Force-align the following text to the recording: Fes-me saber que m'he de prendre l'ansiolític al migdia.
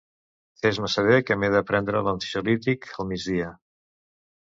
Fes-me 0.61 0.87
saber 0.93 1.19
que 1.27 1.35
m'he 1.41 1.49
de 1.55 1.61
prendre 1.71 2.01
l'ansiolític 2.07 2.89
al 2.97 3.07
migdia. 3.11 3.51